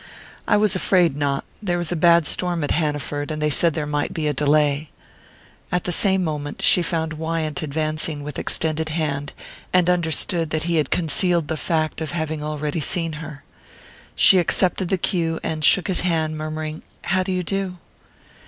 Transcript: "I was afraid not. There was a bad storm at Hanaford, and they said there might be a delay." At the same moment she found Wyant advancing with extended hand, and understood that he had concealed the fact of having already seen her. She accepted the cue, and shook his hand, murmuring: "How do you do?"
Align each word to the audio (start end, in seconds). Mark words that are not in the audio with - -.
"I 0.47 0.57
was 0.57 0.75
afraid 0.75 1.15
not. 1.15 1.45
There 1.61 1.77
was 1.77 1.91
a 1.91 1.95
bad 1.95 2.25
storm 2.25 2.63
at 2.63 2.71
Hanaford, 2.71 3.29
and 3.29 3.39
they 3.39 3.51
said 3.51 3.75
there 3.75 3.85
might 3.85 4.15
be 4.15 4.27
a 4.27 4.33
delay." 4.33 4.89
At 5.71 5.83
the 5.83 5.91
same 5.91 6.23
moment 6.23 6.63
she 6.63 6.81
found 6.81 7.13
Wyant 7.13 7.61
advancing 7.61 8.23
with 8.23 8.39
extended 8.39 8.89
hand, 8.89 9.31
and 9.71 9.91
understood 9.91 10.49
that 10.49 10.63
he 10.63 10.77
had 10.77 10.89
concealed 10.89 11.49
the 11.49 11.55
fact 11.55 12.01
of 12.01 12.13
having 12.13 12.41
already 12.41 12.79
seen 12.79 13.13
her. 13.21 13.43
She 14.15 14.39
accepted 14.39 14.89
the 14.89 14.97
cue, 14.97 15.39
and 15.43 15.63
shook 15.63 15.87
his 15.87 16.01
hand, 16.01 16.35
murmuring: 16.35 16.81
"How 17.03 17.21
do 17.21 17.31
you 17.31 17.43
do?" 17.43 17.77